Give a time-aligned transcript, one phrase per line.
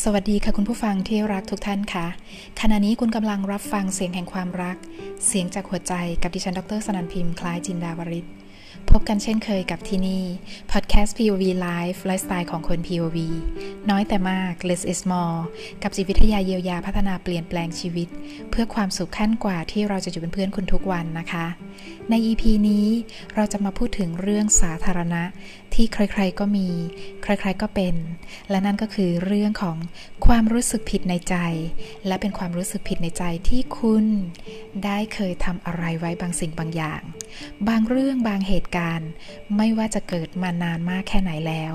[0.00, 2.06] สวัสดีค่ะคุณผู้ฟังที่รักทุกท่านค่ะ
[2.60, 4.76] ขณะนี้คุณกำลังรับฟังเสียงแห่งความรัก
[5.26, 8.26] เสียงจากหัวใจกับดิฉันดรสนันพิมพ์คล้ายจินดาวริศ
[8.90, 10.22] พบกันเช่นเคยกับที่นี่
[10.70, 13.18] Podcast POV Live ไลฟ์สไตล์ของคน POV
[13.90, 15.38] น้อยแต่มาก less is more
[15.82, 18.08] กับจิตวิทยาเยียวยาพัฒนาเปลี่ยนแปลงชีวิต
[18.50, 21.46] เพื่อความสุขขั้นกว่าที่เราจะอยู่เป็นเพื่อนคุณทุกวันนะคะ
[22.10, 22.86] ใน EP นี้
[23.34, 25.22] เราจะมาพูดถึงเรื่องสาธารณะ
[25.74, 26.68] ที่ใครๆก็มี
[27.22, 27.94] ใครๆก็เป็น
[28.50, 29.76] และนั่นก็คือเรื่องของ
[30.26, 31.36] ความรู้สึกผิดในใจ
[32.06, 34.06] และเป็นความรู้สึกผิดในใจที่คุณ
[34.84, 37.02] ได้เคยทำอะไรไว้บางสิ่งบางอย่าง
[37.68, 39.10] บางเรื่องบางเหตุการณ์
[39.56, 41.74] ไม่ว่าจะเกิดมานานมากแค่ไหนแล้ว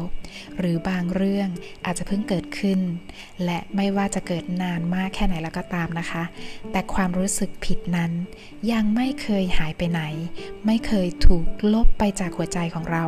[0.60, 1.50] หรือบางเรื่อง
[1.86, 2.80] อาจจะเพิ่งเกิดขึ้น
[3.46, 6.24] และไม่ว่าจะเกิดนานมากแค่ไหนแล้วก็ตามนะคะ
[6.72, 8.12] แต่ความรู้สึกผิดนั้น
[8.72, 10.02] ยังไม่เคยหายไปไหน
[10.66, 13.06] ไม่เคยถูกลบไปจากหัวใจของเรา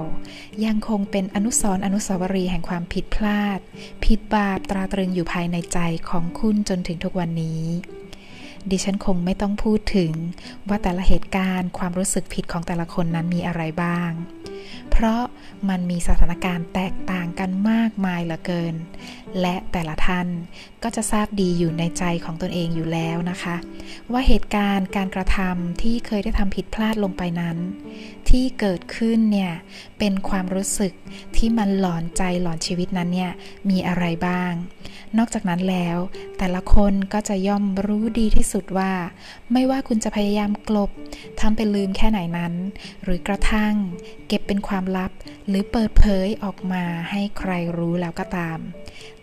[0.66, 3.60] ยังคงเป็นอนุสรณ์อนุสาวรีย์แห่งความผิดพลาด
[4.06, 7.64] ผิดบาปตราตรึงอยู่ภายในใจของคุณจนถึงทุกวันนี้
[8.70, 10.12] ดิฉันคงไม่ต้องพูดถึง
[10.68, 14.12] ว่าแต่ละเหตุการณ์ความรู้สึกผิดของแต่ละคนนั้นมีอะไรบ้าง
[14.92, 15.22] เพราะ
[15.70, 18.76] มันมีสถานการณ์แตกต่างกันมาก มายเหลือเกิน
[19.42, 20.28] และแต่ละท่าน
[20.84, 23.56] ก็จะทราบดีอยู่ในใจของตนเองอยู่แล้วนะคะ
[24.12, 27.58] ว่าเหตุการณ์การกระทำที่เคยได้ทำผิดพลาดลงไปนั้น
[28.30, 29.54] ที่เกิดขึ้นเนี่ย
[30.00, 30.94] เป็นความรู้สึก
[31.36, 33.32] ที่มันหลอนใจหลอนชีวิตนั้นเนี่ย
[33.70, 34.52] มีอะไรบ้าง
[35.18, 35.98] นอกจากนั้นแล้ว
[36.38, 38.92] แต่ละคนก็จะย่อมรู้ดีที่สุดว่า
[39.54, 40.90] ไม่ว่าคุณจะพยายามกลบ
[41.40, 42.54] ทำเป็นลืมแค่ไหนนั้น
[43.04, 43.74] หรือกระทั่ง
[44.28, 45.12] เก็บเป็นความลับ
[45.48, 48.60] หรือเปิดเผยออกมาให้ใครรู้แล้วก็ตาม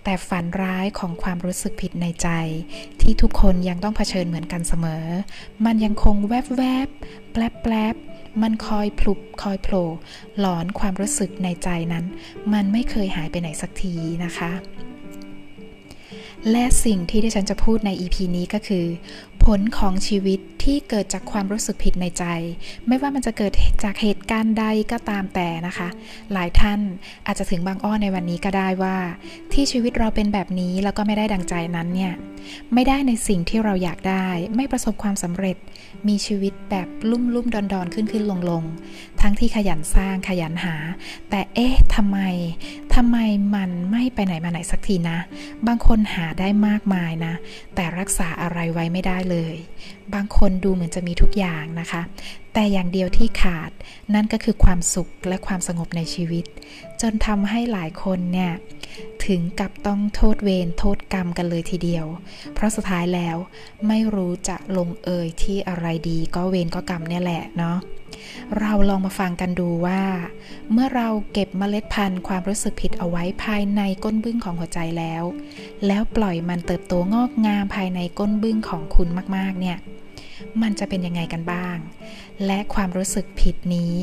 [0.05, 2.29] แต่ฝันร้ายของความรู้สึกผิดในใจ
[3.01, 5.05] ที่ทุกคนยังต้องเผชิญเหมือนกันเสมอ
[5.65, 6.89] มันยังคงแวบแวบ
[7.33, 7.95] แปลบแปลบ
[8.43, 9.87] มันคอยพลุบคอยโผล่
[10.39, 12.05] หลอนความรู้สึกในใจนั้น
[12.53, 14.53] มันไม่เคยหายไปไหนสักทีนะคะ
[16.51, 18.87] และสิ่งที่ดิฉันจะพูดใน EP นี้ก็คือ
[19.45, 22.25] ผลของชีวิตที่เกิดจากความรู้สึกผิดในใจ
[22.87, 23.53] ไม่ว่ามันจะเกิด
[23.85, 25.89] จากเหตุการณ์ใดก็ตามแต่นะคะ
[26.33, 26.81] หลายท่าน
[27.27, 28.97] อาจจะถึงบางอ้อในวันนี้ก็ได้ว่า
[29.53, 32.13] ที่ชีวิตเราเป็นแบบนี้แล้วก็ไม่ได้ดังใจนั้นเนี่ย
[32.75, 34.27] ไม่ได้ในสิ่งที่เราอยากได้
[34.57, 35.57] ไม่ประสบความสำเร็จ
[36.09, 38.63] มีชีวิตแบบลุ่มลุ่มดอนดอนขึ้นขึ้นลงลง
[39.21, 40.77] ทั้งที่ขยันสร้างขยันหา
[41.31, 42.19] แต่เอ๊ะทำไม
[42.97, 43.19] ทำไม
[43.55, 45.19] มันไม่ไปไหนมาไหนสักทีนะ
[45.67, 47.35] บางคนหาได้มากมายนะ
[47.75, 49.55] แต่รักษาอะไรไว้ไม่ได้เลย
[50.15, 52.03] บางคนดูเหมือนจะมีทุกอย่างนะคะ
[52.53, 53.71] แต่อย่างเดียวที่ขาด
[54.15, 56.45] นั่นก็คือความสุขและความสงบในชีวิต
[57.03, 58.53] จนทำให้หลายคนเนี่ย
[59.27, 62.07] ถึงกับต้องโทษเวรโทษกรรมกันเลยทีเดียว
[62.55, 63.37] เพราะสุดท้ายแล้ว
[63.89, 67.79] ไม่รู้จะลงเอยที่อะไรดีก็เวรก็กรรมเนี่ยแหละเนาะ
[68.61, 70.03] เราลองมาฟังกันดูว่า
[70.73, 75.23] เมื่อเราเก็บเมล็ดพันธุ์ความรู้สึกผิดเอาไว้ภายในก้นบึ้งของหัวใจแล้ว
[75.87, 79.79] แล้วปล่อยมันเติบโตงอกงามภายในก้นบึ้งของคุณมากๆเนี่ย
[80.63, 81.77] มันจะเป็นยังไงกันบ้าง
[82.47, 83.95] และความรู้สึกผิดนี้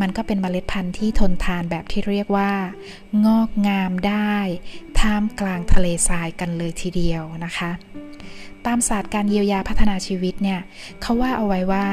[0.00, 2.52] มันก็เป็นเมล็ดพันธุ์ที่ทนทานแบบที่เรียกว่า
[3.26, 4.36] งอกงามได้
[5.00, 7.70] ท่ามกลางทะเลทรายกันเลยทีเดียวนะคะ
[8.66, 10.60] ตามศาสตร์การเยียวยาพัฒนาชีวิตเนี่ย
[11.02, 11.86] เขาว่าเอาไว้ว่า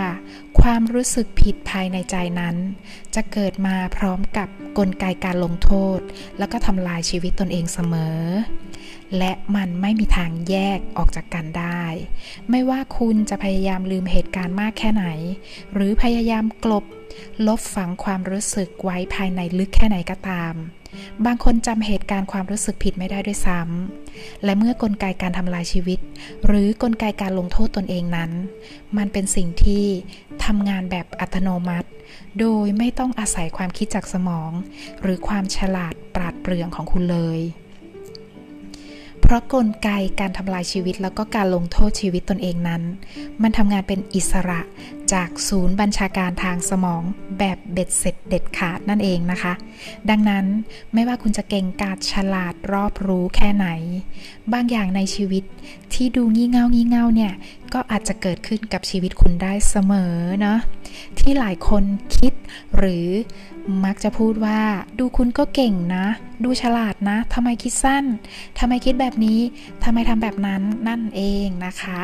[0.61, 2.55] ความรู้สึกผิดภายในใจนั้น
[3.15, 4.47] จะเกิดมาพร้อมกับ
[4.77, 5.99] กลไกการลงโทษ
[6.37, 8.19] แล้วก็ทำลายชีวิตตนเองเสมอ
[9.17, 11.83] และมันไม่มีทางแยกออกจากกันได้
[12.49, 15.05] ไม่ว่าคุณจะพยายามลืมเหตุการณ์มากแค่ไหน
[15.73, 16.85] หรือพยายามกลบ
[17.47, 20.53] ลบฝังความรู้สึกไว้ภายในลึกแค่ไหนก็ตาม
[21.25, 25.99] บางคนจำเหตุการณ์ความรู้สึกผิดไม่ได้ด้วยซ้ำ และเมื่อกลไกการทำลายชีวิต
[26.45, 28.31] หรือกลไกการลงโทษตนเองนั้น
[28.97, 29.85] มันเป็นสิ่งที่
[30.45, 31.89] ทำงานแบบอัตโนมัติ
[32.39, 34.51] โดยไม่ต้องอาศัยความคิดจากสมอง
[35.01, 37.39] หรือความฉลาดปราดเปรื่องของคุณเลย
[39.33, 39.89] ราะกลไก
[40.19, 42.81] การทำลายชีวิตแล้วก็การลงโทษชีวิตตนเองนั้น
[43.41, 44.61] มันทำงานเป็นอิสระ
[45.13, 47.01] จากศูนย์บัญชาการทางสมอง
[47.39, 49.53] แบบเบ็ดเสร็จเด็ดขาดนั่นเองนะคะ
[50.09, 50.45] ดังนั้น
[50.93, 53.67] ไม่ว่าคุณจะเก่งกาจฉลาดรอบรู้แค่ไหน
[54.53, 55.43] บางอย่างในชีวิต
[55.93, 57.33] ที่ดูงี่เง่างี่เง่าเนี่ย
[57.73, 60.59] ก็อาจจะเกิดขึ้นกับชีวิตคุณได้เสมอเนาะ
[61.19, 61.83] ที่หลายคน
[62.17, 62.33] คิด
[62.77, 63.07] หรือ
[63.85, 64.59] มักจะพูดว่า
[64.99, 66.05] ดูคุณก็เก่งนะ
[66.43, 68.05] ดูฉลาดนะทำไมคิดสั้น
[68.59, 69.39] ทำไมคิดแบบนี้
[69.83, 72.01] ทำไมทำแบบนั้นนั่นเองนะคะ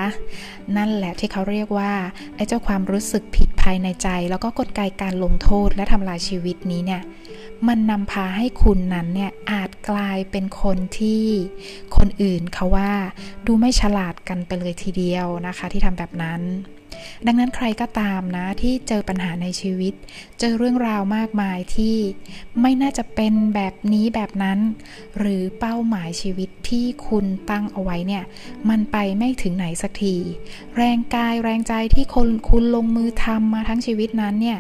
[0.78, 1.94] นั่นแหละที่เขาเรียกว่า
[2.36, 7.02] ไอ้เจ้าความรู้สึกผิดภายในใจ แล้วก็กลไกการลงโทษและทำลายชีวิตนี้เนี่ย
[7.68, 11.24] มันนำพาให้คุณนั้นเนี่ยอาจกลายเป็นคนที่
[11.98, 12.92] คนอื่นเขาว่า
[13.48, 16.42] ดูไม่ฉลาดกันไปเลยทีเดียวนะคะ ที่ทำแบบนั้น
[17.28, 19.94] ดังนั้นใครก็ตามนะที่เจอปัญหาในชีวิต
[20.40, 21.96] เจอเรื่องราวมากมายที่
[22.62, 24.60] ไม่น่าจะเป็นแบบนี้แบบนั้น
[25.18, 28.24] หรือเป้าหมายชีวิตที่คุณตั้งเอาไว้เนี่ย
[28.69, 30.16] มันไปไม่ถึงไหนสักที
[30.78, 34.60] แรงกายแรงใจที่คนคุณลงมือทำมาทั้งชีวิตนั้นเนี่ย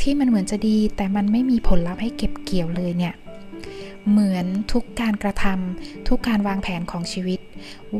[0.00, 3.14] ที่มันเหมือนจะดีแต่มันไม่มีผลลัพธ์ให้เก็บเกี่ยวเลยเนี่ย
[4.10, 7.40] เหมือนทุกการกระทำทุกการวางแผนของชีวิต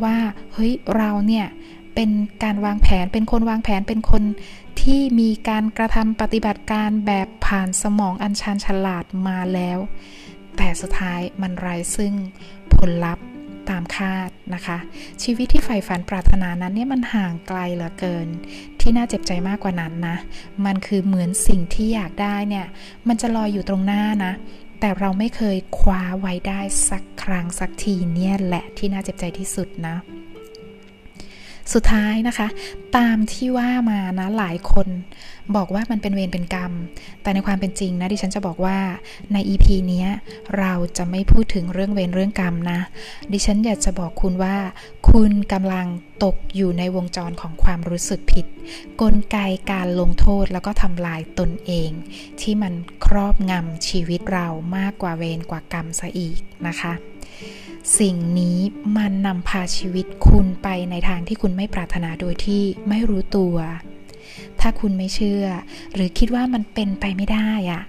[0.02, 0.16] ว่า
[0.52, 1.46] เฮ้ยเราเนี่ย
[2.02, 4.22] เป็นการวางแผน เป็นคนวางแผน เป็นคน
[4.82, 9.78] ที่มีการกระทำปฏิบัติการแบบผ่านสมองอันชันฉลาดมาแล้ว
[10.56, 12.14] แต่สุดท้ายมันไร้ซึ่ง
[12.74, 13.24] ผลลัพธ์
[13.70, 14.78] ตามคาดนะคะ
[15.22, 18.28] ชีวิตที่ใฝ่ฝันปรารถนานั้นเนี่ยมันห่างไกลเหลือเกิน
[18.80, 20.16] ที่น่าเจ็บใจมากกว่านั้นนะ
[20.64, 22.66] มันคือเหมือนสิ่งที่อยากได้เนี่ย
[23.08, 24.32] มันจะลอยอยู่ตรงหน้านะ
[24.80, 26.60] แต่เราไม่เคยคว้าไว้ได้
[26.90, 29.96] สักครั้งสักทีเนี่ยแหละที่น่าเจ็บใจที่สุดนะ
[31.74, 32.48] สุดท้ายนะคะ
[32.96, 34.88] ตามที่ว่ามานะหลายคน
[35.56, 36.72] บอกว่ามันเป็นเวรเป็นกรรม
[37.22, 38.78] แต่ในความเป็นจริงนะดิฉันจะบอกว่า
[39.32, 40.06] ใน EP นี้
[40.58, 42.80] เราจะไม่พูดถึงเรื่องเวรเรื่องกรรมนะ
[43.32, 44.56] ดิฉันอยากจะบอกคุณว่า
[45.10, 45.86] คุณกำลัง
[46.24, 48.46] ตกอยู่ในวงจรของความรู้สึกผิด
[49.02, 49.38] กลไก
[49.72, 51.90] การลงโทษแล้วก็ทำลายตนเอง
[52.40, 52.72] ที่มัน
[53.06, 54.46] ครอบงำชีวิตเรา
[54.76, 56.38] มากกว่าเวรกว่ากรรมซะอีก
[56.68, 56.92] นะคะ
[57.98, 58.58] สิ่งนี้
[58.96, 63.56] มันนำพาชีวิตคุณไปในทางที่คุณไม่ปรารถนาโดยที่ไม่รู้ตัว
[64.60, 65.44] ถ้าคุณไม่เชื่อ
[65.94, 67.82] หรือคิดว่ามันเป็นไปไม่ได้อะ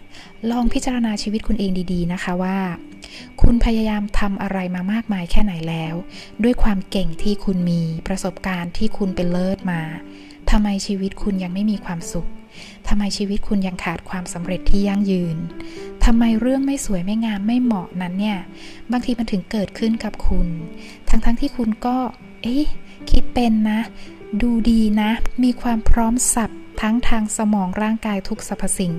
[0.52, 2.60] ลองพิจารณาชีวิตคุณเองดีๆนะคะว่า
[3.42, 5.96] คุณพยายามทำอะไรมามากมายแค่ไหนแล้ว
[6.44, 9.82] ด้วยความเก่งที่คุณมีประสบการณ์ที่คุณเป็นเลิศมา
[10.50, 12.28] ทำไมชีวิตคุณยังไม่มีความสุข
[12.88, 15.38] ทำไมชีวิตคุณยังขาดความสำเร็จที่ยั่งยืน
[16.06, 18.39] ทำไมเรื่องไม่สวยไม่งามไม่เหมาะนั้นเนี่ย
[18.92, 20.48] บางทีมันถึงเกิดขึ้นกับคุณ
[21.09, 21.98] ทั้งๆทที่คุณก็
[22.44, 22.65] เอ๊ะ
[23.12, 23.80] คิดเป็นนะ
[24.42, 25.12] ดูดีนะ
[25.44, 26.51] มีความพร้อมสับ
[26.81, 28.94] ทั้งทางสมองร่างกายทุกสรรพสิ่ง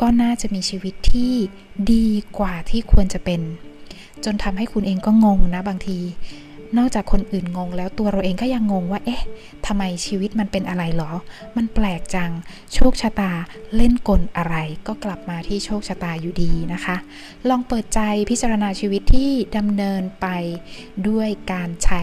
[0.00, 1.32] ก็น่าจะมีชีวิตที่
[1.92, 2.08] ดี
[2.38, 3.40] กว่าที่ควรจะเป็น
[4.24, 5.98] จนทำให้คุณเองก็งงนะบางที
[6.78, 9.22] นอกจากคนอื่นงงแล้วตัวเราเองก็ยังงงว่า เอ๊ะ
[9.66, 11.12] ทำไมชีวิตมันเป็นอะไรหรอ
[11.56, 12.30] มันแปลกจัง
[12.74, 13.32] โชคชะตา
[13.76, 16.96] เล่นกลอะไร ก็กลับมาที่โชคชะตาอยู่ดีนะคะ
[17.48, 20.26] ลองเปิดใจพิจารณาชีวิตที่ดำเนินไป
[21.08, 22.02] ด้วยการใช้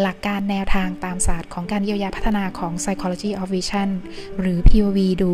[0.00, 3.88] หลักการแนวทางตามศาสตร์ของการเยียวยาพัฒนาของ psychology of vision
[4.40, 5.32] หรือ POV ดู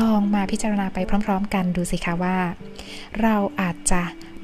[0.00, 2.38] ลองมาพิจารณาไปพร้อม ๆ กันดูสิคะว่า
[3.20, 4.02] เราอาจจะ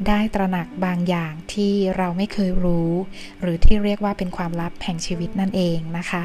[0.09, 2.93] ได้ตระหนักบางอย่างที่เราไม่เคยรู้
[3.41, 6.25] หรือที่เรียกว่าเป็นความลับแห่งชีวิตนั่นเองนะคะ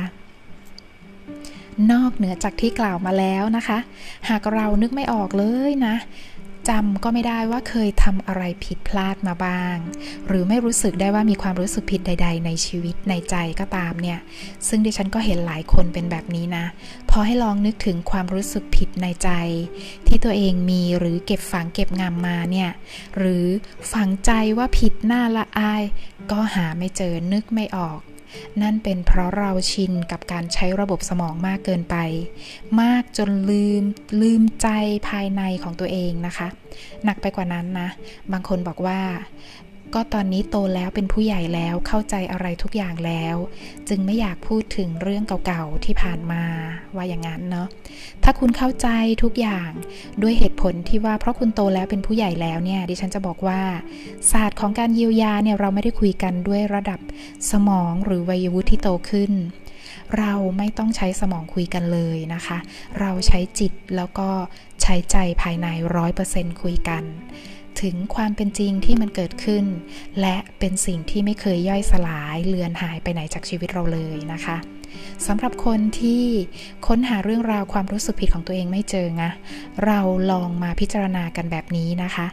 [1.92, 3.78] นอกเหนือจากที่กล่าวมาแล้วนะคะ
[4.30, 5.96] หากเรานึกไม่ออกเลยนะ
[6.70, 9.78] จำก็ไม่ได้ว่าเคยทำอะไรผิดพลาดมาบ้าง
[10.28, 14.20] หรือไม่รู้สึกได้ว่ามีความรู้สึกผิดใด ๆ ในชีวิตในใจก็ตามเนี่ย
[14.68, 16.66] ซึ่งดิฉันก็เห็นหลายคนเป็นแบบนี้นะ
[17.10, 19.30] พอให้ลองนึกถึงความรู้สึกผิดในใจ
[20.08, 22.70] ที่ตัวเองมีหรือเก็บฝังเก็บงำมาเนี่ย
[23.18, 23.46] หรือ
[23.92, 25.84] ฝังใจว่าผิดหน้าละอาย
[26.32, 28.00] ก็หาไม่เจอนึกไม่ออก
[28.62, 31.96] นั่นเป็นเพราะเราชินกับการใช้ระบบสมองมากเกินไป
[32.82, 33.84] มากจนลืม
[34.22, 34.68] ลืมใจ
[35.10, 36.48] ภายในของตัวเองนะคะ
[37.04, 37.90] หนักไปกว่านั้นนะ
[38.32, 39.00] บางคนบอกว่า
[39.94, 43.36] ก็ตอนนี้โตแล้วเป็นผู้ใหญ่แล้วเข้าใจอะไรทุกอย่างแล้ว
[43.90, 46.44] จึงไม่อยากพูดถึงเรื่องเก่าๆที่ผ่านมา
[46.96, 47.68] ว่าอย่างนั้นเนาะ
[48.24, 48.88] ถ้าคุณเข้าใจ
[49.24, 49.72] ทุกอย่าง
[50.22, 53.62] ด้วยเหตุผลที่ว่าเพราะคุณโตแล้วเป็นผู้ใหญ่แล้วเนี่ยดิฉันจะบอกว่า
[54.32, 57.00] ศาสตร์ของการเยียวยาเนี่ยเราไม่ได้คุยกันด้วยระดับ
[57.52, 59.34] สมองหรือวัยวุฒิที่โตขึ้น
[60.18, 62.58] เราไม่ต้องใช้สมองคุยกันเลยนะคะ
[63.00, 64.30] เราใช้จิตแล้วก็
[64.82, 67.04] ใช้ใจภายในร้อยเปอร์เซ็นต์คุยกัน
[67.82, 69.66] ถึงความเป็นจริงที่มันเกิดขึ้น
[70.22, 74.58] และเป็นสิ่งที่ไม่เคยย่อยสลายเลือนหายไปไหนจากชีวิตเราเลยนะคะ
[75.28, 76.24] สำหรับคนที่
[76.88, 79.32] ค้นหาเรื่องราวความรู้สึกผิดของตัวเองไม่เจอนะ
[79.86, 80.00] เรา
[80.32, 82.28] ลองมาพิจารณากันแบบนี้นะคะ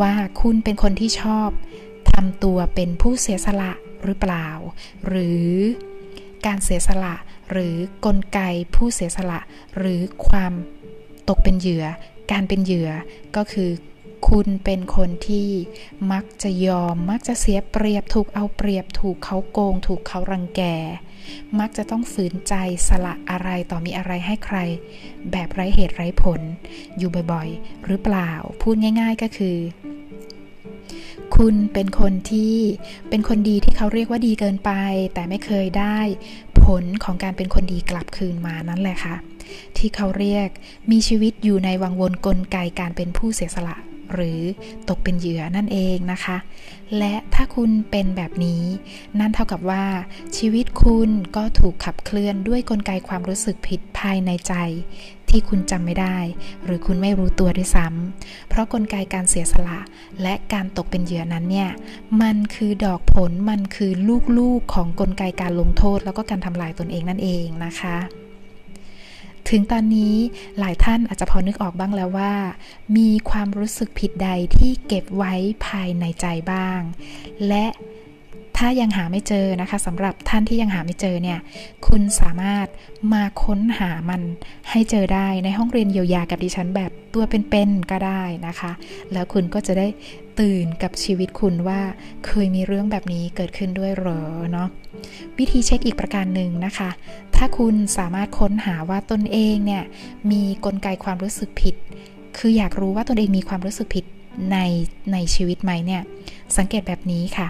[0.00, 1.48] ว่าคุณเป็นคนที่ชอบ
[2.12, 3.72] ทำตัวเป็นผู้เสียสละ
[4.04, 4.48] หรือเปล่า
[5.08, 5.46] หรือ
[6.46, 7.14] การเสียสละ
[7.50, 7.74] หรือ
[8.06, 8.40] กลไก
[8.74, 9.40] ผู้เสียสละ
[9.78, 10.52] หรือความ
[11.28, 11.84] ตกเป็นเหยื่อ
[12.32, 12.90] การเป็นเหยื่อ
[13.36, 13.70] ก็คือ
[14.26, 15.48] คุณเป็นคนที่
[16.12, 20.62] มักจะยอม มักจะเสียเปรียบถูกเอาเปรียบถูกเขาโกง ถูกเขารังแก
[21.58, 22.54] มักจะต้องฝืนใจ
[22.88, 24.58] สละอะไรต่อมีอะไรให้ใคร
[25.30, 26.40] แบบไร้เหตุไร้ผล
[26.98, 28.30] อยู่บ่อยๆ หรือเปล่า
[28.62, 29.56] พูดง่าย ๆก็คือ
[31.36, 32.56] คุณเป็นคนที่
[33.08, 34.70] เป็นคนดีที่เขาเรียกว่าดีเกินไป
[35.14, 35.98] แต่ไม่เคยได้
[36.62, 39.16] ผลของการเป็นคนดีกลับคืนมานั่นแหละค่ะ
[39.76, 40.48] ที่เขาเรียก
[40.90, 43.76] มีชีวิตอยู่ในวังวนกลไกการเป็นผู้เสียสละ
[44.12, 44.40] หรือ
[44.88, 46.36] ตกเป็นเหยื่อนั่นเองนะคะ
[46.98, 48.62] และถ้าคุณเป็นแบบนี้
[49.18, 49.84] นั่นเท่ากับว่า
[50.36, 54.54] ชีวิตคุณก็ถูกขับเคลื่อนด้วยกลไกความรู้สึกผิดภายในใจ
[55.30, 56.18] ที่คุณจำไม่ได้
[56.64, 59.78] หรือคุณไม่รู้ตัวด้วยซ้ำเพราะกลไกการเสียสละ
[60.22, 61.70] และการตกเป็นเหยื่อนั้นเนี่ย
[62.22, 63.92] มันคือดอกผลมันคือ
[64.38, 67.96] ลูกๆของกลไกการลงโทษ แล้วก็การทำลายตนเองนั่นเองนะคะ
[69.50, 70.16] ถึงตอนนี้
[70.58, 72.34] หลายท่านอาจจะพอนึกออกบ้างแล้วว่า
[72.96, 75.34] มีความรู้สึกผิดใดที่เก็บไว้
[75.66, 76.80] ภายในใจบ้าง
[77.48, 77.66] และ
[78.58, 81.38] ถ้ายังหาไม่เจอนะคะสำหรับท่านที่ยังหาไม่เจอเนี่ย
[81.86, 82.66] คุณสามารถ
[83.12, 84.22] มาค้นหามัน
[84.70, 88.72] ให้เจอได้ในห้องเรียนเยียวยากับดิฉันแบบตัวเป็นๆก็ได้นะคะ
[89.12, 89.86] แล้วคุณก็จะได้
[90.40, 91.80] ตื่นกับชีวิตคุณว่า
[92.26, 94.20] เคยมีเรื่องแบบนี้เกิดขึ้นด้วยหรอ
[94.52, 94.68] เนาะ
[95.38, 96.90] วิธีเช็คอีกประการหนึ่งนะคะ
[97.36, 99.84] ถ้าคุณสามารถค้นหาว่าตนเองเนี่ย
[100.30, 101.74] มีกลไกความรู้สึกผิด
[102.38, 104.04] คืออยากรู้ว่าตนเองมีความรู้สึกผิด
[104.52, 104.58] ใน
[105.12, 106.02] ในชีวิตไหมเนี่ย
[106.56, 107.48] สังเกตแบบนี้ค่ะ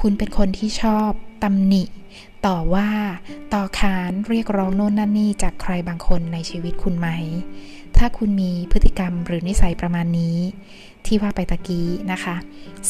[0.00, 1.10] คุณเป็นคนที่ชอบ
[1.42, 1.84] ตำหนิ
[2.46, 2.88] ต่อว่า
[3.54, 7.08] ต่อขานเรียกร้องโน่นนั่นนี่จากใครบางคนในชีวิตคุณไหม
[7.96, 10.36] ถ้าคุณมีพฤติกรรมหรือนิสัยประมาณนี้
[11.06, 12.36] ที่ว่าไปตะกี้นะคะ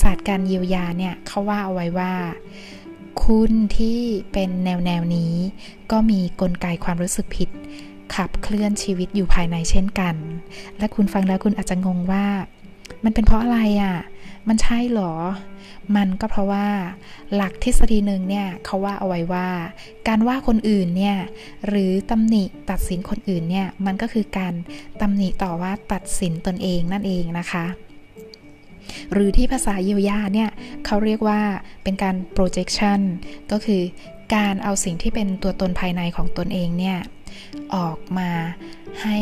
[0.00, 2.12] ศาสตร์การเยียวยาเนี่ยเขาว่าเอาไว้ว่า
[3.24, 4.00] คุณที่
[4.32, 5.34] เป็นแนวแนวนี้
[5.90, 7.48] ก็มีกลไกความรู้สึกผิด
[8.14, 10.14] ขับเคลื่อนชีวิตอยู่ภายในเช่นกัน
[10.78, 12.26] และคุณฟังแล้วคุณอาจจะงงว่า
[13.04, 13.96] มันเป็นเพราะอะไรอะ่ะ
[14.48, 15.12] มันใช่หรอ
[15.96, 16.66] มันก็เพราะว่า
[17.34, 19.48] หลักทฤษฎีหนึ่งเนี่ยเขาว่าเอาไว้ว่า
[20.08, 21.16] การว่าคนอื่นเนี่ย
[21.68, 24.54] หรือตำหนิตัดสินคนอื่นเนี่ยมันก็คือการ
[25.00, 27.66] ตำหนิต่อว่าตัดสินตนเองนั่นเองนะคะ
[29.12, 30.50] หรือที่ภาษาเยียวยาเนี่ย
[30.86, 31.40] เขาเรียกว่า
[31.82, 33.00] เป็นการ projection
[33.52, 33.82] ก็คือ
[34.34, 36.98] การเอาสิ่งที่เป็นตัวตนภายในของตนเองเนี่ย
[37.74, 38.30] ออกมา
[39.02, 39.18] ให้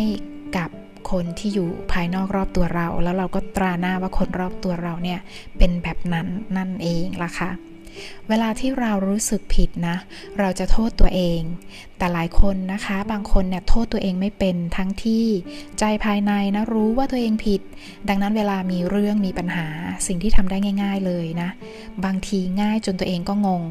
[0.57, 0.71] กับ
[1.11, 5.19] คนที่อยู่ภายนอกรอบตัวเรา แล้วเราก็ตราหน้าว่าคนรอบตัวเราเนี่ย
[5.59, 6.26] เป็นแบบนั้น
[6.57, 7.50] นั่นเองล่ะค่ะ
[8.28, 9.97] เวลาที่เรารู้สึกผิดนะ
[10.38, 11.40] เราจะโทษตัวเอง
[11.99, 15.25] แต่หลายคนนะคะ บางคนเนี่ยโทษตัวเองไม่เป็นทั้งที่
[15.78, 17.61] ใจภายในนะรู้ว่าตัวเองผิด
[18.09, 19.67] ดังนั้นเวลามีเรื่องมีปัญหา
[20.07, 21.50] สิ่งที่ทำได้ง่าย ๆเลยนะ
[22.05, 23.62] บางทีง่ายจนตัวเองก็งง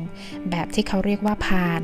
[0.50, 1.82] แบบที่เขาเรียกว่าพาน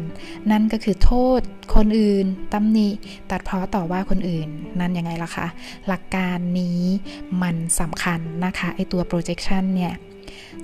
[0.51, 1.41] นั่นก็คือโทษ
[1.75, 2.89] คนอื่นตำหนิ
[3.31, 4.47] ตัดเพาะต่อว่าคนอื่น
[4.79, 5.47] นั่นยังไงล่ะคะ
[5.88, 6.81] หลักการนี้
[7.41, 9.93] มันสำคัญนะคะไอตัว projection เนี่ย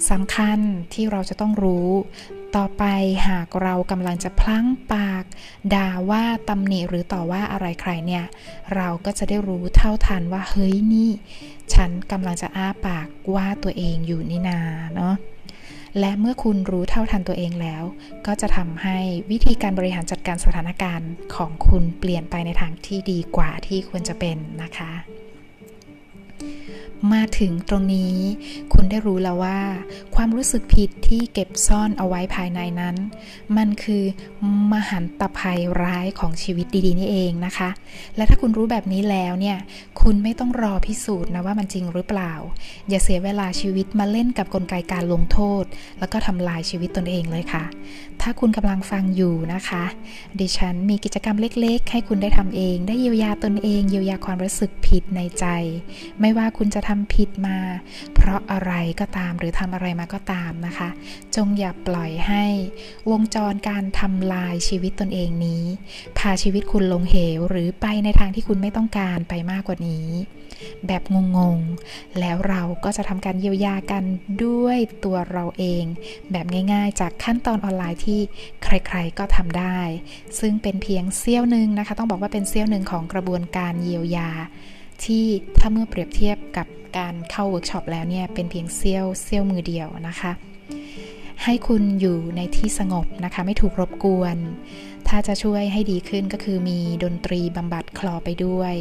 [0.10, 0.60] สำคัญ
[0.94, 1.90] ที่เราจะต้องรู้
[2.56, 2.84] ต่อไป
[3.30, 5.24] หากเรากำลังจะพลั้งปาก
[5.76, 8.26] ด่าว่าตำหนิหรือต่อว่าอะไรใครเนี่ย
[8.76, 11.12] เราก็จะได้รู้เท่าทันว่าเฮ้ยนี่
[11.74, 14.60] ฉันกำลังจะอ้าปากว่าตัวเองอยู่นี่นา
[14.96, 15.16] เนาะ
[16.00, 17.84] และเมื่อคุณรู้เท่าทันตัวเองแล้ว
[18.26, 18.98] ก็จะทำให้
[19.32, 24.92] วิธีการบริหารจัดการสถานการณ์ของคุณเปลี่ยนไปในทางที่ดีกว่าที่ควรจะเป็นนะคะ
[27.14, 28.16] มาถึงตรงนี้
[28.74, 29.60] คุณได้รู้แล้วว่า
[30.16, 32.96] ความรู้สึกผิดที่เก็บซ่อนเอาไว้ภายในนั้น
[33.58, 34.04] มันคือ
[34.74, 37.70] มหันตภัยร้ายของชีวิตดีๆนี่เองนะคะ
[38.16, 39.58] และถ้าคุณรู้แบบนี้แล้วเนี่ย
[40.02, 42.34] คุณไม่ต้องรอพิสูจน์นะว่ามันจริงหรือเปล่า
[42.90, 45.64] อย่าเสียเวลาชีวิตมาเล่นกับกลไกการลงโทษ
[46.00, 47.64] แล้วก็ทำลายชีวิตตนเองเลยค่ะ
[48.22, 49.84] ถ้าคุณกำลังฟังอยู่นะคะ
[50.40, 55.46] ดิฉันมีกิจกรรมเล็ก ๆ ให้คุณได้ทำเอง ได้เยียวยาตนเอง เยียวยาความรู้สึกผิดในใจ
[56.20, 57.58] ไม่ว่าคุณจะทำผิดมา
[58.16, 60.90] เพราะอะไรก็ตามหรือทำอะไรมาก็ตามนะคะ
[61.36, 62.46] จงอย่าปล่อยให้
[63.12, 65.64] วงจรการทำลายชีวิตตนเองนี้
[66.18, 70.08] พาชีวิตคุณลงเหว หรือไปในทางที่คุณไม่ต้องการไปมากกว่านี้
[70.88, 71.04] แบบ
[71.38, 74.04] งงๆ แล้วเราก็จะทำการเยียวยากัน
[74.44, 75.84] ด้วยตัวเราเอง
[76.32, 78.20] แบบง่ายๆ จากขั้นตอนออนไลน์ที่
[78.64, 79.80] ใครๆก็ทำได้
[80.40, 84.30] ซึ่งเป็นเพียงเสี้ยวหนึ่งนะคะ ต้องบอกว่าเป็นเสี้ยวหนึ่งของกระบวนการเยียวยา
[85.06, 85.26] ที่
[85.60, 90.32] ถ้าเมื่อเปรียบเทียบกับการเข้าเวิร์กช็อปแล้วเนี่ยเป็นเพียงเสี้ยวเสี้ยวมือเดียวนะคะ
[91.44, 94.38] ให้คุณอยู่ในที่สงบนะคะ ไม่ถูกรบกวน
[95.08, 98.76] ถ้าจะช่วยให้ดีขึ้นก็คือมีดนตรีบำบัดคลอไปด้วย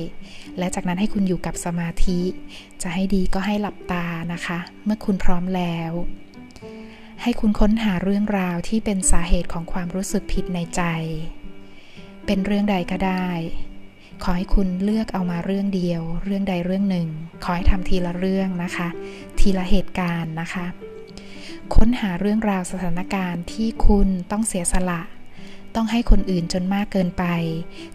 [0.59, 2.21] และจากนั้นให้คุณอยู่กับสมาธิ
[2.83, 5.93] จะให้ดีก็ให้หลับตานะคะ เมื่อคุณพร้อมแล้ว
[7.23, 10.83] ให้คุณค้นหาเรื่องราวที่เป็นสาเหตุของความรู้สึกผิดในใจ
[12.27, 13.29] เป็นเรื่องใดก็ได้
[14.23, 17.09] ขอให้คุณเลือกเอามาเรื่องเดียว เรื่องใดเรื่องหนึ่ง
[17.45, 18.89] ขอให้ทำทีละเรื่องนะคะ
[19.39, 20.67] ทีละเหตุการณ์นะคะ
[21.75, 25.03] ค้นหาเรื่องราวสถานการณ์ที่คุณต้องเสียสละ
[25.75, 27.25] ต้องให้คนอื่นจนมากเกินไป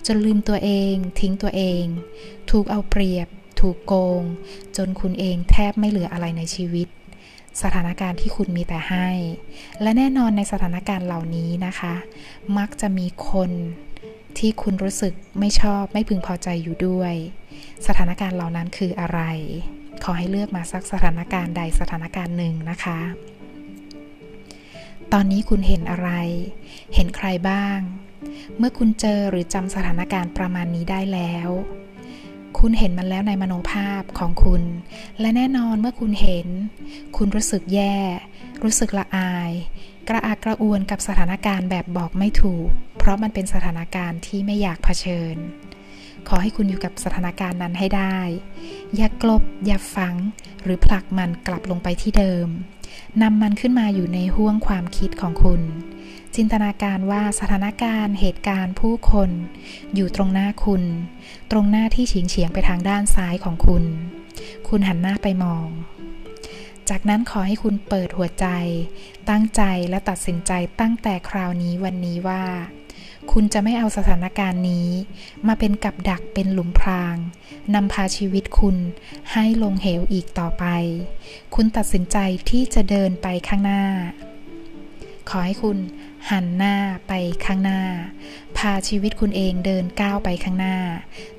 [0.06, 1.84] จนลืมตัวเอง ทิ้งตัวเอง
[2.52, 3.28] ถูกเอาเปรียบ
[3.60, 4.24] ถูกโกง
[4.78, 6.88] จนคุณเองแทบไม่เหลืออะไรในชีวิต
[7.62, 9.10] สถานการณ์ที่คุณมีแต่ให้
[9.82, 11.94] และแน่นอนในสถานการณ์เหล่านี้นะคะ
[12.58, 13.52] มักจะมีคน
[14.40, 17.14] ที่คุณรู้สึกไม่ชอบไม่พึงพอใจอยู่ด้วย
[17.88, 19.22] สถานการณ์เหล่านั้นคืออะไร
[20.04, 23.00] ขอให้เลือกมาสักสถานการณ์ใดสถานการณ์หนึ่งนะคะ
[25.14, 26.10] ตอนนี้คุณเห็นอะไร
[26.96, 27.80] เห็นใครบ้าง
[28.58, 31.50] เมื่อคุณเจอหรือจำสถานการณ์ประมาณนี้ได้แล้ว
[32.60, 34.64] คุณเห็นมันแล้วในมโนภาพของคุณ
[35.20, 36.48] และแน่นอนเมื่อคุณเห็น
[37.18, 37.98] คุณรู้สึกแย่
[38.64, 39.52] รู้สึกละอาย
[40.10, 45.36] กระอักกระอ่วนกับสถานการณ์แบบบอกไม่ถูก เพราะมันเป็นสถานการณ์ที่ไม่อยากเผชิญ
[46.28, 48.18] ขอให้คุณอยู่กับสถานการณ์นั้นให้ได้
[48.96, 50.16] อย่ากลบ อย่าฝัง
[50.64, 52.48] หรือผลักมันกลับลงไปที่เดิม
[53.22, 55.62] นำมันขึ้นมาอยู่ในห้วงความคิดของคุณ
[56.36, 59.30] จินตนาการว่าสถานการณ์ เหตุการณ์ผู้คน
[59.96, 60.84] อยู่ตรงหน้าคุณ
[61.52, 63.84] ตรงหน้าที่เฉียงเฉียงไปทางด้านซ้ายของคุณ
[64.68, 65.68] คุณหันหน้าไปมอง
[66.90, 68.48] จากนั้นขอให้คุณเปิดหัวใจ
[69.30, 72.44] ตั้งใจและตัดสินใจตั้งแต่คราวนี้วันนี้ว่า
[73.32, 74.90] คุณจะไม่เอาสถานการณ์นี้
[75.48, 77.16] มาเป็นกับดักเป็นหลุมพราง
[77.76, 78.78] นำพาชีวิตคุณ
[79.32, 80.66] ให้ลงเหวอีกต่อไป
[81.56, 82.18] คุณตัดสินใจ
[82.50, 83.84] ที่จะเดินไปข้างหน้า
[85.30, 85.78] ขอให้คุณ
[86.32, 86.76] หันหน้า
[87.08, 87.14] ไป
[87.46, 87.82] ข้างหน้า
[88.58, 90.78] พาชีวิตคุณเองเดินก้าวไปข้างหน้า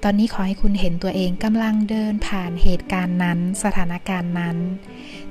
[0.02, 4.56] ตอนนี้ขอให้คุณเห็นตัวเองกำลังเดินผ่านเหตุการณ์นั้น สถานการณ์นั้น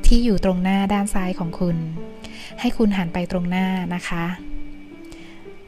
[0.05, 1.77] ที่อยู่ตรงหน้าด้านซ้ายของคุณ
[2.59, 4.25] ให้คุณหันไปตรงหน้านะคะ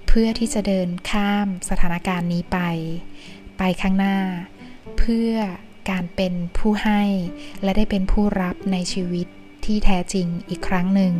[0.08, 2.60] เพื่อที่จะเดินข้ามสถานการณ์นี้ไป
[3.58, 4.18] ไปข้างหน้า
[4.98, 5.34] เพื่อ
[5.90, 7.02] การเป็นผู้ให้
[7.64, 9.28] และได้เป็นผู้รับในชีวิต
[9.66, 11.14] ที่แท้จริงอีกครั้งหนึ่ง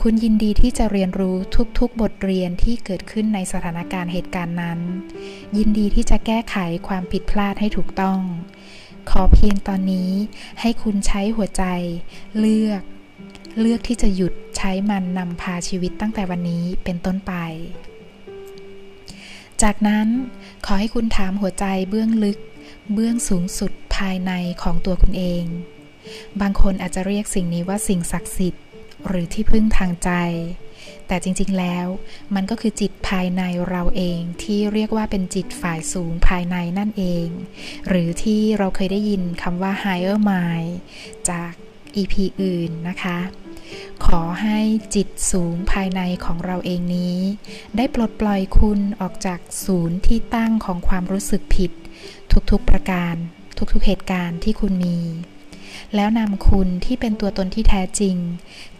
[0.00, 1.36] คุณยินดีที่จะเรียนรู้
[1.78, 4.78] ทุกๆ บทเรียนที่เกิดขึ้นในสถานการณ์เหตุการณ์นั้น
[5.58, 6.56] ยินดีที่จะแก้ไข
[6.88, 8.20] ความผิดพลาดให้ถูกต้อง
[9.10, 10.10] ขอเพียงตอนนี้
[10.60, 11.64] ให้คุณใช้หัวใจ
[12.38, 12.82] เลือก
[13.60, 17.32] เลือกที่จะหยุดใช้มันนำพาชีวิตตั้งแต่วันนี้เป็นต้นไป
[19.62, 20.08] จากนั้น
[20.66, 22.38] ขอให้คุณถามหัวใจเบื้องลึก
[22.92, 25.44] เบื้องสูงสุดภายในของตัวคุณเอง
[26.40, 28.62] บางคนอาจจะเรียกสิ่งนี้ว่าสิ่งศักดิ์สิทธิ์
[29.06, 30.10] หรือที่พึ่งทางใจ
[31.08, 31.86] แต่จริงๆแล้ว
[32.34, 37.28] มันก็คือจิตภายในเราเองที่เรียกว่าเป็นจิตฝ่ายสูงภายในนั่นเอง
[37.88, 40.72] หรือที่เราเคยได้ยินคำว่า higher mind
[41.30, 41.52] จาก
[41.96, 43.18] EP อื่นนะคะ
[44.06, 44.60] ขอให้
[44.94, 47.18] จิตสูงภายในของเราเองนี้
[47.76, 51.70] ได้ปลดปล่อยคุณออกจากศูนย์ที่ตั้งของความรู้สึกผิด
[52.50, 53.14] ทุกๆประการ
[53.72, 54.98] ทุกๆเหตุการณ์ที่คุณมี
[55.94, 58.16] แล้วนำคุณที่เป็นตัวตนที่แท้จริง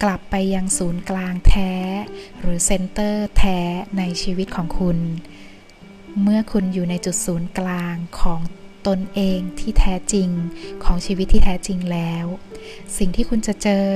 [0.03, 1.73] กลับไปยังศูนย์กลางแท้
[2.41, 3.59] หรือ center แท้
[3.99, 4.99] ในชีวิตของคุณ
[6.23, 8.41] เมื่อคุณอยู่ในจุดศูนย์กลางของ
[8.87, 10.29] ตนเองที่แท้จริง
[10.85, 12.27] ของชีวิตที่แท้จริงแล้ว
[12.99, 13.87] สิ่งที่คุณจะเจอ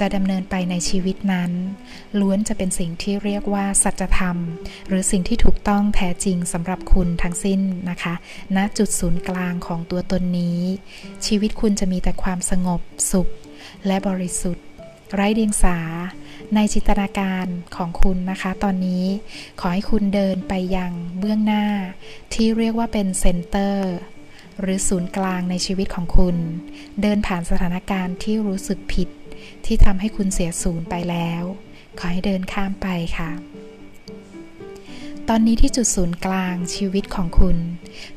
[0.00, 1.52] จะดำเนินไปในชีวิตนั้น
[2.20, 4.36] ล้วนจะเป็นสิ่งที่เรียกว่าสัจธรรม
[4.88, 8.14] หรือสิ่งที่ถูกต้องแท้จริงสำหรับคุณทั้งสิ้นนะคะ
[8.56, 10.60] ณจุดศูนย์กลางของตัวตนนี้
[11.26, 12.80] ชีวิตคุณจะมีแต่ความสงบ
[13.12, 13.28] สุข
[13.86, 14.66] และบริสุทธิ์
[15.14, 15.78] ไร้เดียงสา
[16.54, 19.04] ในจินตนาการของคุณนะคะ ตอนนี้
[19.60, 21.66] ขอให้คุณเดินไปยังเบื้องหน้า
[22.34, 23.92] ที่เรียกว่าเป็น center
[24.60, 26.36] หรือศูนย์กลางในชีวิตของคุณ
[27.02, 29.08] เดินผ่านสถานการณ์ที่รู้สึกผิด
[29.66, 31.42] ที่ทำให้คุณเสียศูนย์ไปแล้ว
[31.98, 32.86] ขอให้เดินข้ามไป
[33.18, 33.30] ค่ะ
[35.28, 37.58] ตอนนี้ที่จุดศูนย์กลางชีวิตของคุณ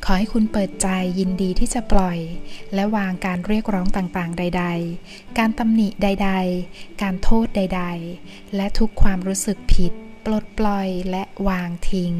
[0.03, 0.87] ขอให้คุณเปิดใจ
[1.19, 2.19] ยินดีที่จะปล่อย
[2.73, 4.65] และวางการเรียกร้องต่างๆ ใด
[5.01, 6.31] ๆ การตำหนิใด
[6.65, 7.83] ๆ การโทษใด
[8.19, 9.93] ๆ และทุกความรู้สึกผิด
[10.25, 12.13] ปลดปล่อยและวางทิ้ง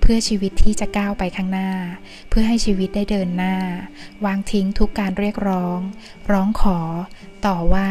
[0.00, 1.70] เพื่อชีวิตที่จะก้าวไปข้างหน้า
[2.28, 3.56] เพื่อให้ชีวิตได้เดินหน้า
[4.24, 5.78] วางทิ้งทุกการเรียกร้อง
[6.32, 6.80] ร้องขอ
[7.46, 7.90] ต่อว่า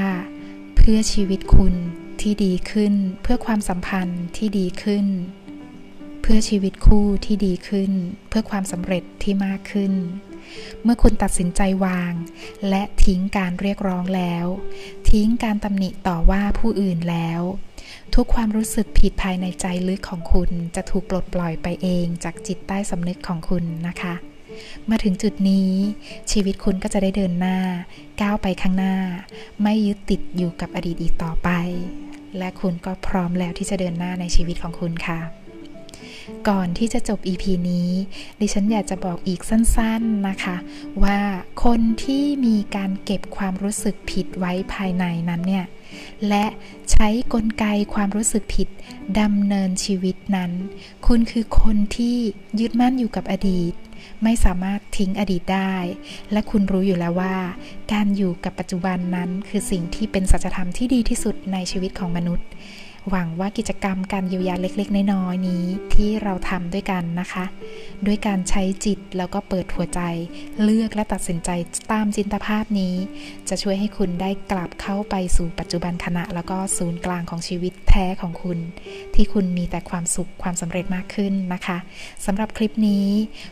[0.90, 1.76] พื่อชีวิตคุณ
[2.22, 5.06] ที่ดีขึ้น เพื่อความสัมพันธ์ที่ดีขึ้น
[6.22, 7.92] เพื่อชีวิตคู่ที่ดีขึ้น
[8.30, 9.94] เพื่อความสำเร็จที่มากขึ้น
[10.84, 12.14] เมื่อคุณตัดสินใจวาง
[12.70, 14.46] และทิ้งการเรียกร้องแล้ว
[15.12, 17.42] ทิ้งการตำหนิต่อว่าผู้อื่นแล้ว
[18.16, 24.16] ทุกความรู้สึกผิดภายในใจลึกของคุณจะถูกปลดปล่อยไปเองจากจิตใต้สำนึกของคุณนะคะ
[24.90, 25.72] มาถึงจุดนี้
[26.32, 27.58] ชีวิตคุณก็จะได้เดินหน้า
[28.22, 28.96] ก้าวไปข้างหน้า
[29.62, 31.50] ไม่ยึดติดอยู่กับอดีตอีกต่อไป
[32.38, 35.20] และคุณก็พร้อมแล้วที่จะเดินหน้าในชีวิตของคุณค่ะ
[36.50, 37.90] ก่อนที่จะจบ EP นี้
[38.40, 40.56] ดิฉันอยากจะบอกอีกสั้นๆนะคะ
[41.04, 41.20] ว่า
[41.64, 45.66] คนที่มีการเก็บความรู้สึกผิดไว้ภายในนั้นเนี่ย
[46.28, 46.46] และ
[46.92, 48.68] ใช้กลไกความรู้สึกผิด
[49.22, 50.52] ดำเนินชีวิตนั้น
[51.08, 52.18] คุณคือคนที่
[52.60, 53.74] ยึดมั่นอยู่กับอดีต
[54.24, 55.76] ไม่สามารถทิ้งอดีตได้
[56.32, 57.36] และคุณรู้อยู่แล้วว่า
[57.94, 62.48] การอยู่กับปัจจุบันนั้นคือสิ่งที่เป็นสัจธรรมที่ดีที่สุดในชีวิตของมนุษย์
[63.10, 67.46] หวังว่ากิจกรรมการเยียวยาเล็กๆ น้อยๆนี้ที่เราทำด้วยกันนะคะ
[68.06, 70.02] ด้วยการใช้จิตแล้วก็เปิดหัวใจ
[70.64, 71.50] เลือกและตัดสินใจ
[71.92, 72.96] ตามจินตภาพนี้
[73.50, 78.58] จะช่วยให้คุณได้กลับเข้าไปสู่ปัจจุบันขณะ แล้วก็ศูนย์กลางของชีวิตแท้ของคุณ
[79.16, 81.78] ที่คุณมีแต่ความสุขความสำเร็จมากขึ้นนะคะ
[82.26, 83.08] สำหรับคลิปนี้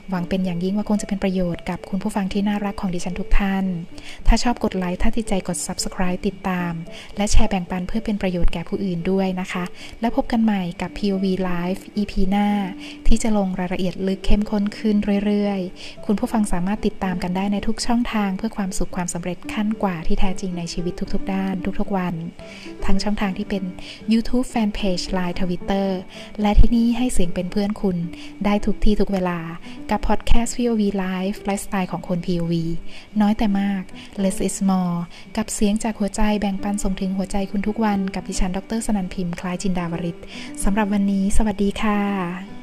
[0.09, 3.65] หวังเป็นอย่างยิ่งว่าคงจะเป็นประโยชน์กับคุณผู้ฟังที่น่ารักของดิฉันทุกท่าน
[4.27, 6.73] ถ้าชอบกดไลค์ถ้าติดใจกด subscribe ติดตาม
[7.17, 9.42] และแชร์แบ่งปันเพื่อเป็นประโยชน์แก่ผู้อื่นด้วยนะคะ
[10.01, 12.47] แล้วพบกันใหม่กับ POV Live EP หน้า
[13.07, 22.15] ที่จะลงรายละเอียดลึกเข้มข้นขึ้นเรื่อยๆ คุณผู้ฟังสามารถติดตามกันได้ในทุกช่องทาง เพื่อความสุขความสำเร็จขั้นกว่าที่แท้จริงในชีวิตทุกๆ ด้าน ทุกๆวัน
[22.85, 23.63] ทั้งช่องทางที่เป็น
[24.11, 25.87] YouTube Fanpage Line Twitter
[26.41, 27.97] และที่นี่ให้เสียงเป็นเพื่อนคุณ
[28.45, 29.39] ได้ทุกที่ทุกเวลา
[29.89, 32.53] กับ Podcast POV Live ไลฟ์สไตล์ของคน POV
[33.21, 33.83] น้อยแต่มาก
[34.23, 34.97] less is more
[35.37, 40.17] กับเสียงจากหัวใจแบ่งปันส่งถึงหัวใจคุณทุกวันกับดิฉันดรสนันพิมพ์คล้ายจินดาวริศ
[40.63, 42.62] สำหรับวันนี้ สวัสดีค่ะ